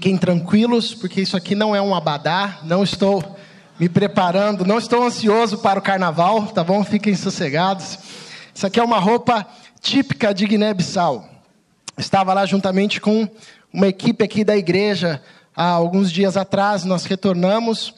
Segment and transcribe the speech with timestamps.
[0.00, 3.36] Fiquem tranquilos, porque isso aqui não é um abadá, não estou
[3.78, 6.82] me preparando, não estou ansioso para o carnaval, tá bom?
[6.82, 7.98] Fiquem sossegados.
[8.54, 9.46] Isso aqui é uma roupa
[9.78, 11.28] típica de Guiné-Bissau.
[11.98, 13.28] Estava lá juntamente com
[13.70, 15.20] uma equipe aqui da igreja
[15.54, 17.92] há alguns dias atrás, nós retornamos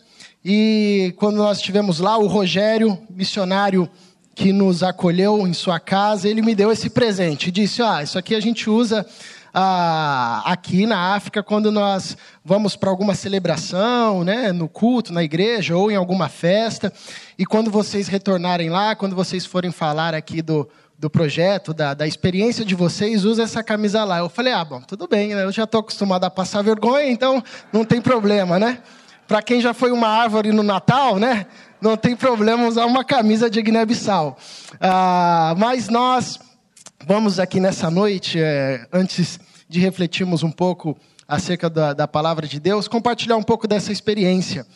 [0.44, 3.88] e quando nós estivemos lá, o Rogério, missionário
[4.34, 8.18] que nos acolheu em sua casa, ele me deu esse presente e disse: Ah, isso
[8.18, 9.06] aqui a gente usa
[9.54, 15.76] ah, aqui na África quando nós vamos para alguma celebração, né, no culto, na igreja
[15.76, 16.92] ou em alguma festa.
[17.38, 22.06] E quando vocês retornarem lá, quando vocês forem falar aqui do, do projeto, da, da
[22.06, 24.18] experiência de vocês, usa essa camisa lá.
[24.18, 25.44] Eu falei, ah, bom, tudo bem, né?
[25.44, 28.78] eu já estou acostumado a passar vergonha, então não tem problema, né?
[29.28, 31.46] Para quem já foi uma árvore no Natal, né?
[31.80, 34.36] Não tem problema usar uma camisa de Guiné-Bissau.
[34.80, 36.38] Ah, mas nós
[37.06, 42.60] vamos aqui nessa noite, é, antes de refletirmos um pouco acerca da, da palavra de
[42.60, 44.66] Deus, compartilhar um pouco dessa experiência.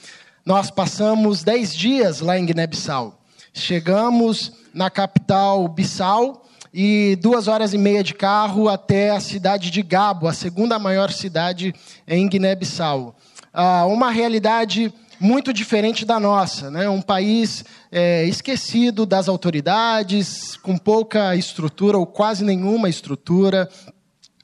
[0.45, 3.21] Nós passamos dez dias lá em Guiné-Bissau.
[3.53, 9.83] Chegamos na capital Bissau e duas horas e meia de carro até a cidade de
[9.83, 11.75] Gabo, a segunda maior cidade
[12.07, 13.15] em Guiné-Bissau.
[13.53, 16.89] Ah, uma realidade muito diferente da nossa, né?
[16.89, 23.69] um país é, esquecido das autoridades, com pouca estrutura ou quase nenhuma estrutura,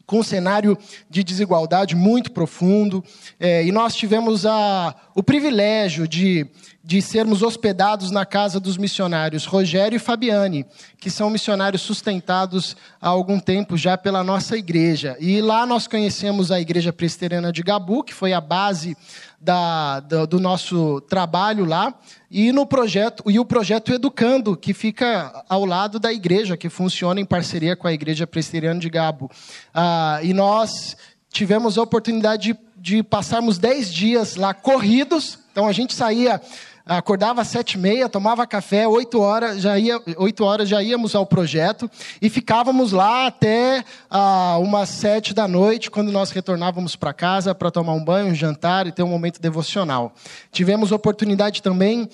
[0.06, 0.76] com um cenário
[1.08, 3.02] de desigualdade muito profundo.
[3.40, 6.46] É, e nós tivemos a, o privilégio de,
[6.84, 10.66] de sermos hospedados na casa dos missionários Rogério e Fabiane,
[10.98, 15.16] que são missionários sustentados há algum tempo já pela nossa igreja.
[15.20, 18.96] E lá nós conhecemos a Igreja Presbiteriana de Gabu, que foi a base
[19.42, 21.92] da, do, nosso trabalho lá
[22.30, 27.20] e no projeto e o projeto Educando que fica ao lado da igreja que funciona
[27.20, 29.28] em parceria com a igreja presbiteriana de Gabo
[29.74, 30.96] ah, e nós
[31.28, 36.40] tivemos a oportunidade de, de passarmos dez dias lá corridos então a gente saía
[36.84, 41.14] acordava às sete e meia, tomava café, oito horas já ia, oito horas já íamos
[41.14, 47.12] ao projeto e ficávamos lá até ah, umas sete da noite, quando nós retornávamos para
[47.12, 50.12] casa para tomar um banho, um jantar e ter um momento devocional.
[50.50, 52.08] Tivemos oportunidade também,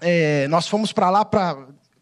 [0.00, 1.56] é, nós fomos para lá para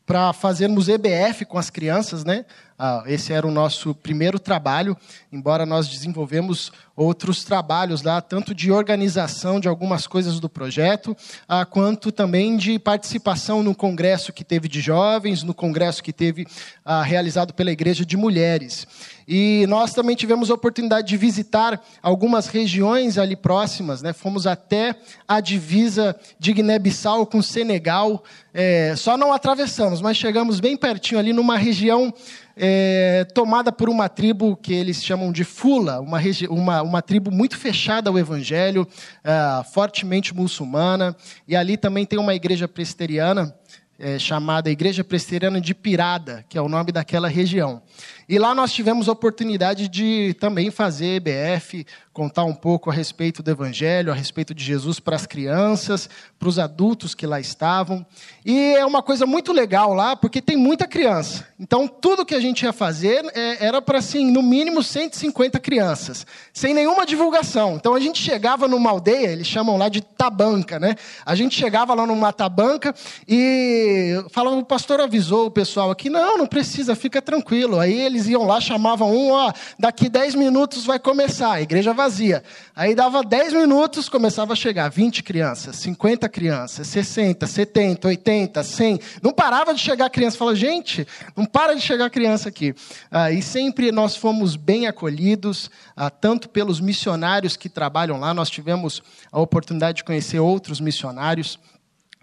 [0.06, 2.44] para fazermos EBF com as crianças, né?
[2.77, 4.97] Ah, esse era o nosso primeiro trabalho,
[5.33, 11.17] embora nós desenvolvemos outros trabalhos lá, tanto de organização de algumas coisas do projeto,
[11.49, 16.47] ah, quanto também de participação no congresso que teve de jovens, no congresso que teve
[16.85, 18.87] ah, realizado pela Igreja de Mulheres.
[19.27, 24.12] E nós também tivemos a oportunidade de visitar algumas regiões ali próximas, né?
[24.12, 24.95] fomos até
[25.27, 31.33] a divisa de Guiné-Bissau com Senegal, é, só não atravessamos, mas chegamos bem pertinho ali
[31.33, 32.12] numa região
[32.56, 37.56] é, tomada por uma tribo que eles chamam de Fula, uma, uma, uma tribo muito
[37.56, 38.87] fechada ao Evangelho,
[39.22, 41.16] é, fortemente muçulmana,
[41.48, 43.54] e ali também tem uma igreja presbiteriana
[43.98, 47.81] é, chamada Igreja Presbiteriana de Pirada, que é o nome daquela região.
[48.29, 53.43] E lá nós tivemos a oportunidade de também fazer EBF, contar um pouco a respeito
[53.43, 56.09] do Evangelho, a respeito de Jesus para as crianças,
[56.39, 58.07] para os adultos que lá estavam.
[58.47, 61.45] E é uma coisa muito legal lá, porque tem muita criança.
[61.59, 66.25] Então, tudo que a gente ia fazer é, era para, assim, no mínimo 150 crianças,
[66.53, 67.75] sem nenhuma divulgação.
[67.75, 70.95] Então, a gente chegava numa aldeia, eles chamam lá de tabanca, né?
[71.27, 72.95] A gente chegava lá numa tabanca
[73.27, 77.81] e falava, o pastor avisou o pessoal aqui, não, não precisa, fica tranquilo.
[77.81, 82.42] Aí eles iam lá, chamavam um, ó, daqui 10 minutos vai começar, a igreja vazia.
[82.75, 89.00] Aí dava 10 minutos, começava a chegar 20 crianças, 50 crianças, 60, 70, 80, 100.
[89.20, 90.38] Não parava de chegar criança.
[90.38, 92.75] Fala, gente, não para de chegar criança aqui.
[93.10, 98.48] Ah, e sempre nós fomos bem acolhidos, ah, tanto pelos missionários que trabalham lá, nós
[98.48, 99.02] tivemos
[99.32, 101.58] a oportunidade de conhecer outros missionários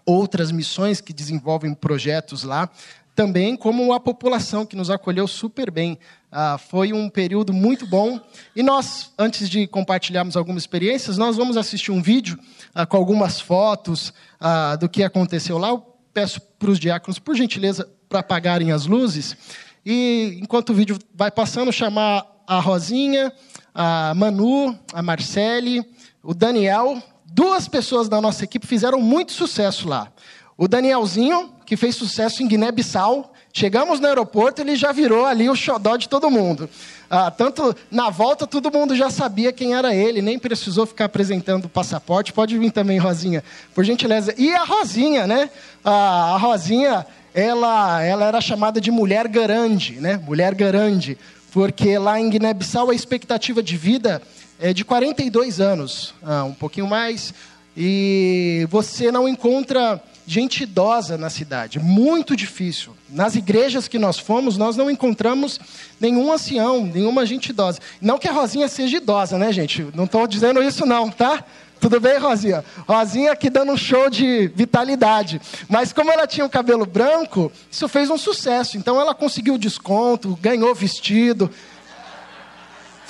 [0.04, 2.68] outras missões que desenvolvem projetos lá,
[3.14, 5.98] também como a população que nos acolheu super bem.
[6.30, 8.18] Ah, foi um período muito bom.
[8.56, 12.38] E nós, antes de compartilharmos algumas experiências, nós vamos assistir um vídeo
[12.74, 15.68] ah, com algumas fotos ah, do que aconteceu lá.
[15.68, 15.84] Eu
[16.14, 19.36] peço para os diáconos, por gentileza, para apagarem as luzes.
[19.84, 23.32] E, enquanto o vídeo vai passando, chamar a Rosinha,
[23.74, 25.84] a Manu, a Marcele,
[26.22, 27.02] o Daniel.
[27.26, 30.12] Duas pessoas da nossa equipe fizeram muito sucesso lá.
[30.62, 35.56] O Danielzinho, que fez sucesso em Guiné-Bissau, chegamos no aeroporto, ele já virou ali o
[35.56, 36.70] xodó de todo mundo.
[37.10, 41.64] Ah, tanto na volta, todo mundo já sabia quem era ele, nem precisou ficar apresentando
[41.64, 42.32] o passaporte.
[42.32, 43.42] Pode vir também, Rosinha,
[43.74, 44.36] por gentileza.
[44.38, 45.50] E a Rosinha, né?
[45.84, 47.04] Ah, a Rosinha,
[47.34, 50.16] ela, ela era chamada de mulher grande, né?
[50.16, 51.18] Mulher grande,
[51.50, 54.22] porque lá em Guiné-Bissau a expectativa de vida
[54.60, 57.34] é de 42 anos, ah, um pouquinho mais,
[57.76, 61.78] e você não encontra gente idosa na cidade.
[61.78, 62.94] Muito difícil.
[63.08, 65.58] Nas igrejas que nós fomos, nós não encontramos
[66.00, 67.78] nenhum ancião, nenhuma gente idosa.
[68.00, 69.86] Não que a Rosinha seja idosa, né, gente?
[69.94, 71.44] Não estou dizendo isso, não, tá?
[71.82, 72.64] Tudo bem, Rosinha?
[72.86, 75.40] Rosinha aqui dando um show de vitalidade.
[75.68, 78.78] Mas como ela tinha o cabelo branco, isso fez um sucesso.
[78.78, 81.50] Então ela conseguiu desconto, ganhou vestido.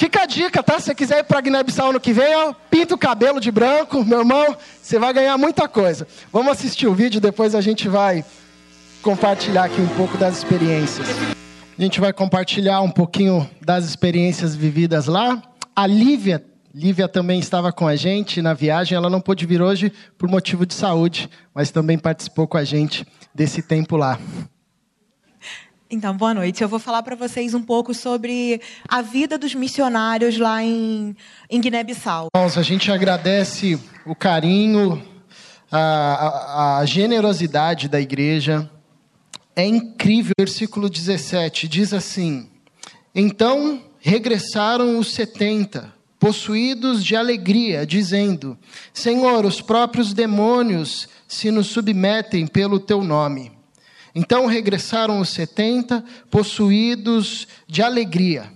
[0.02, 0.80] Fica a dica, tá?
[0.80, 4.04] Se você quiser ir para Guiné-Bissau ano que vem, ó, pinta o cabelo de branco,
[4.04, 6.08] meu irmão, você vai ganhar muita coisa.
[6.32, 8.24] Vamos assistir o vídeo, depois a gente vai
[9.00, 11.06] compartilhar aqui um pouco das experiências.
[11.78, 15.40] A gente vai compartilhar um pouquinho das experiências vividas lá.
[15.74, 16.44] A Lívia,
[16.74, 20.66] Lívia também estava com a gente na viagem, ela não pôde vir hoje por motivo
[20.66, 24.18] de saúde, mas também participou com a gente desse tempo lá.
[25.94, 26.62] Então, boa noite.
[26.62, 31.14] Eu vou falar para vocês um pouco sobre a vida dos missionários lá em,
[31.50, 32.28] em Guiné-Bissau.
[32.32, 35.06] A gente agradece o carinho,
[35.70, 38.70] a, a, a generosidade da igreja.
[39.54, 40.32] É incrível.
[40.40, 42.48] Versículo 17 diz assim:
[43.14, 48.56] Então regressaram os setenta, possuídos de alegria, dizendo:
[48.94, 53.60] Senhor, os próprios demônios se nos submetem pelo teu nome.
[54.14, 58.50] Então regressaram os setenta, possuídos de alegria.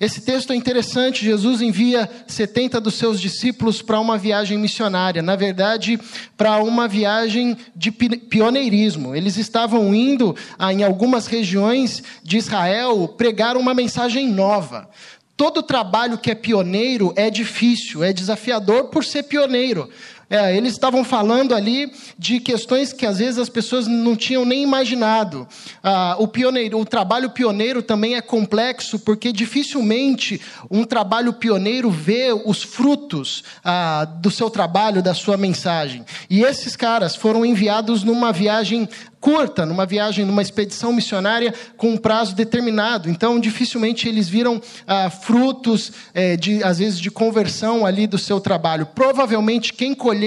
[0.00, 1.22] Esse texto é interessante.
[1.22, 6.00] Jesus envia 70 dos seus discípulos para uma viagem missionária, na verdade,
[6.38, 9.14] para uma viagem de pioneirismo.
[9.14, 14.88] Eles estavam indo ah, em algumas regiões de Israel pregar uma mensagem nova.
[15.36, 19.90] Todo trabalho que é pioneiro é difícil, é desafiador por ser pioneiro.
[20.30, 24.62] É, eles estavam falando ali de questões que às vezes as pessoas não tinham nem
[24.62, 25.46] imaginado.
[25.82, 30.40] Ah, o, pioneiro, o trabalho pioneiro também é complexo, porque dificilmente
[30.70, 36.04] um trabalho pioneiro vê os frutos ah, do seu trabalho, da sua mensagem.
[36.30, 38.88] E esses caras foram enviados numa viagem
[39.20, 43.10] curta, numa viagem, numa expedição missionária com um prazo determinado.
[43.10, 48.40] Então, dificilmente eles viram ah, frutos, eh, de, às vezes, de conversão ali do seu
[48.40, 48.86] trabalho.
[48.86, 50.19] Provavelmente, quem colheu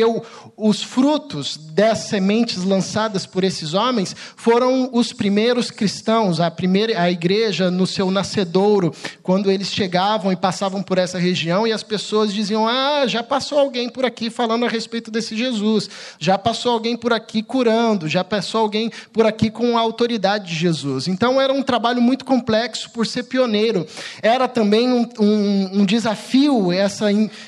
[0.57, 7.09] os frutos das sementes lançadas por esses homens foram os primeiros cristãos, a primeira a
[7.09, 12.33] igreja no seu nascedouro, quando eles chegavam e passavam por essa região e as pessoas
[12.33, 16.95] diziam: "Ah, já passou alguém por aqui falando a respeito desse Jesus, já passou alguém
[16.95, 21.07] por aqui curando, já passou alguém por aqui com a autoridade de Jesus".
[21.07, 23.85] Então era um trabalho muito complexo por ser pioneiro.
[24.21, 27.07] Era também um, um, um desafio essa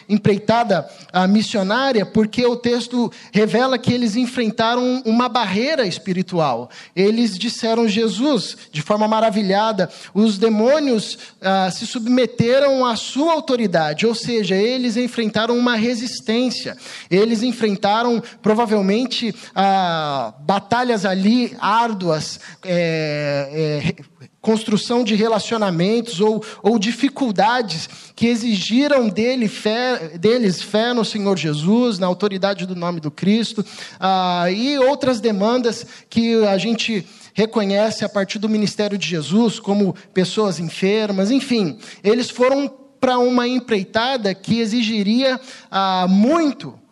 [0.09, 0.88] empreitada
[1.30, 6.69] missionária, porque o texto texto revela que eles enfrentaram uma barreira espiritual.
[6.95, 14.13] Eles disseram Jesus, de forma maravilhada, os demônios ah, se submeteram à sua autoridade, ou
[14.15, 16.77] seja, eles enfrentaram uma resistência.
[17.09, 27.89] Eles enfrentaram, provavelmente, ah, batalhas ali árduas, é, é, construção de relacionamentos ou, ou dificuldades
[28.15, 33.65] que exigiram dele fé, deles fé no Senhor Jesus, na autoridade do nome do Cristo,
[34.00, 37.03] ah, e outras demandas que a gente
[37.33, 43.47] reconhece a partir do ministério de Jesus, como pessoas enfermas, enfim, eles foram para uma
[43.47, 46.84] empreitada que exigiria ah, muito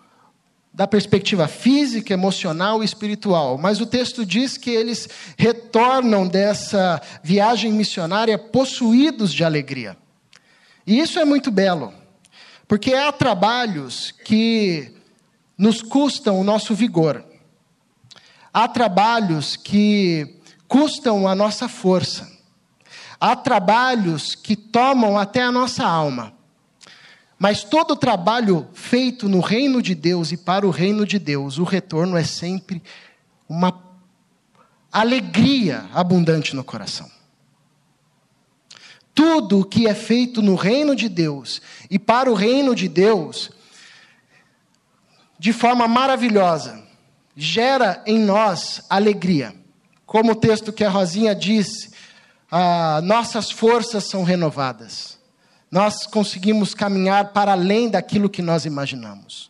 [0.74, 3.58] da perspectiva física, emocional e espiritual.
[3.58, 9.96] Mas o texto diz que eles retornam dessa viagem missionária possuídos de alegria.
[10.86, 11.94] E isso é muito belo,
[12.68, 14.92] porque há trabalhos que
[15.58, 17.24] nos custam o nosso vigor.
[18.52, 22.32] Há trabalhos que custam a nossa força.
[23.20, 26.34] Há trabalhos que tomam até a nossa alma.
[27.44, 31.66] Mas todo trabalho feito no reino de Deus e para o reino de Deus, o
[31.66, 32.82] retorno é sempre
[33.50, 33.84] uma
[34.90, 37.12] alegria abundante no coração.
[39.14, 43.52] Tudo o que é feito no reino de Deus e para o reino de Deus,
[45.38, 46.82] de forma maravilhosa,
[47.36, 49.54] gera em nós alegria.
[50.06, 51.92] Como o texto que a Rosinha disse,
[52.50, 55.22] ah, nossas forças são renovadas
[55.74, 59.50] nós conseguimos caminhar para além daquilo que nós imaginamos.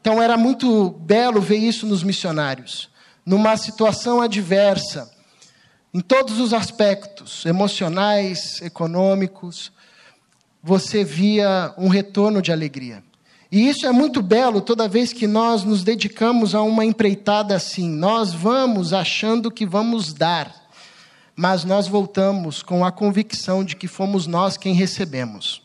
[0.00, 2.88] Então era muito belo ver isso nos missionários,
[3.26, 5.12] numa situação adversa,
[5.92, 9.72] em todos os aspectos, emocionais, econômicos,
[10.62, 13.02] você via um retorno de alegria.
[13.50, 17.90] E isso é muito belo toda vez que nós nos dedicamos a uma empreitada assim.
[17.90, 20.67] Nós vamos achando que vamos dar
[21.38, 25.62] mas nós voltamos com a convicção de que fomos nós quem recebemos.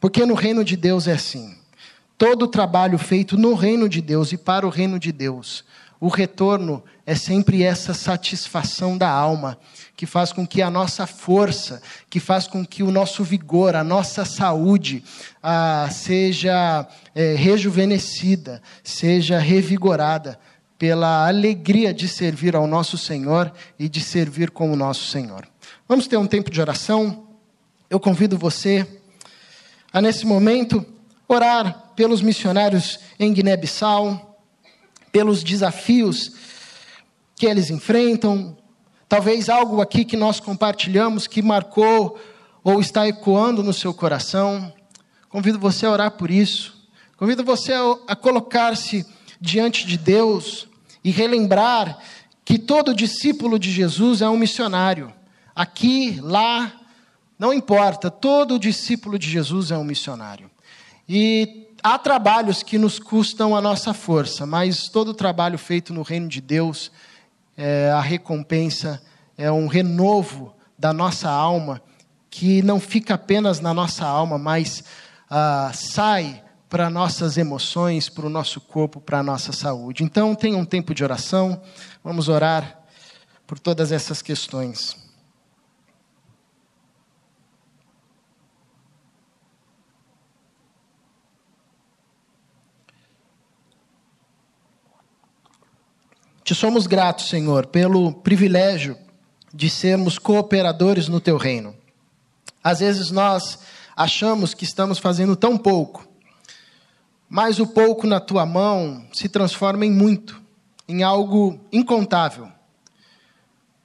[0.00, 1.56] Porque no reino de Deus é assim.
[2.18, 5.64] Todo trabalho feito no reino de Deus e para o reino de Deus,
[6.00, 9.56] o retorno é sempre essa satisfação da alma,
[9.96, 11.80] que faz com que a nossa força,
[12.10, 15.04] que faz com que o nosso vigor, a nossa saúde
[15.40, 20.36] ah, seja é, rejuvenescida, seja revigorada
[20.80, 25.46] pela alegria de servir ao nosso Senhor e de servir com o nosso Senhor.
[25.86, 27.28] Vamos ter um tempo de oração.
[27.90, 28.88] Eu convido você
[29.92, 30.82] a, nesse momento,
[31.28, 34.40] orar pelos missionários em Guiné-Bissau,
[35.12, 36.32] pelos desafios
[37.36, 38.56] que eles enfrentam,
[39.06, 42.18] talvez algo aqui que nós compartilhamos que marcou
[42.64, 44.72] ou está ecoando no seu coração.
[45.28, 46.88] Convido você a orar por isso.
[47.18, 47.74] Convido você
[48.08, 49.04] a, colocar-se
[49.38, 50.69] diante de Deus
[51.02, 51.98] e relembrar
[52.44, 55.12] que todo discípulo de Jesus é um missionário.
[55.54, 56.72] Aqui, lá,
[57.38, 60.50] não importa, todo discípulo de Jesus é um missionário.
[61.08, 66.28] E há trabalhos que nos custam a nossa força, mas todo trabalho feito no reino
[66.28, 66.90] de Deus,
[67.56, 69.02] é, a recompensa
[69.36, 71.82] é um renovo da nossa alma,
[72.30, 74.84] que não fica apenas na nossa alma, mas
[75.28, 80.04] ah, sai para nossas emoções, para o nosso corpo, para a nossa saúde.
[80.04, 81.60] Então, tenha um tempo de oração,
[82.02, 82.78] vamos orar
[83.44, 84.96] por todas essas questões.
[96.44, 98.96] Te somos gratos, Senhor, pelo privilégio
[99.52, 101.74] de sermos cooperadores no teu reino.
[102.62, 103.58] Às vezes nós
[103.96, 106.09] achamos que estamos fazendo tão pouco,
[107.30, 110.42] mas o pouco na tua mão se transforma em muito,
[110.88, 112.50] em algo incontável.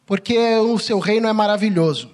[0.03, 2.09] Porque o seu reino é maravilhoso.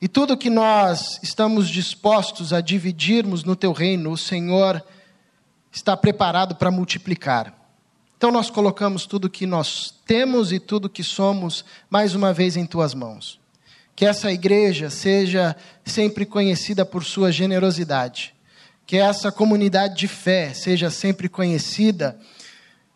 [0.00, 4.84] E tudo que nós estamos dispostos a dividirmos no teu reino, o Senhor
[5.72, 7.54] está preparado para multiplicar.
[8.18, 12.66] Então nós colocamos tudo que nós temos e tudo que somos mais uma vez em
[12.66, 13.40] tuas mãos.
[13.94, 18.35] Que essa igreja seja sempre conhecida por sua generosidade
[18.86, 22.16] que essa comunidade de fé seja sempre conhecida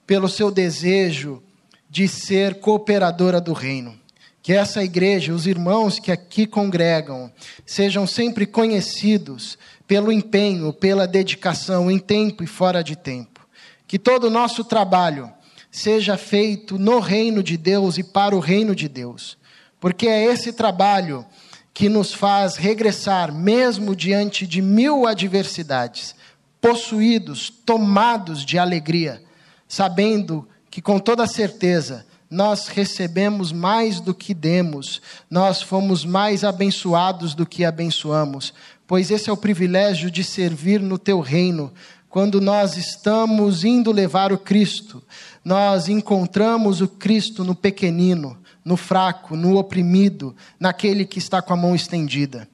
[0.06, 1.42] pelo seu desejo
[1.88, 3.99] de ser cooperadora do reino.
[4.42, 7.30] Que essa igreja, os irmãos que aqui congregam,
[7.66, 13.40] sejam sempre conhecidos pelo empenho, pela dedicação, em tempo e fora de tempo.
[13.87, 15.30] Que todo o nosso trabalho
[15.70, 19.37] seja feito no reino de Deus e para o reino de Deus.
[19.80, 21.26] Porque é esse trabalho
[21.73, 26.15] que nos faz regressar, mesmo diante de mil adversidades,
[26.61, 29.23] possuídos, tomados de alegria,
[29.67, 37.35] sabendo que com toda certeza nós recebemos mais do que demos, nós fomos mais abençoados
[37.35, 38.55] do que abençoamos,
[38.87, 41.73] pois esse é o privilégio de servir no teu reino.
[42.09, 45.03] Quando nós estamos indo levar o Cristo,
[45.45, 51.57] nós encontramos o Cristo no pequenino, no fraco, no oprimido, naquele que está com a
[51.57, 52.49] mão estendida.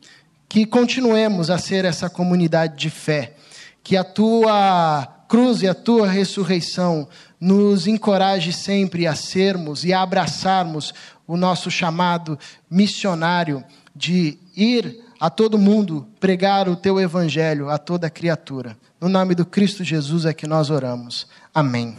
[0.49, 3.35] Que continuemos a ser essa comunidade de fé,
[3.83, 7.09] que a tua cruz e a tua ressurreição
[7.41, 10.95] nos encoraje sempre a sermos e a abraçarmos
[11.27, 12.39] o nosso chamado
[12.71, 18.77] missionário de ir a todo mundo pregar o teu evangelho a toda criatura.
[19.01, 21.27] No nome do Cristo Jesus é que nós oramos.
[21.55, 21.97] Amém.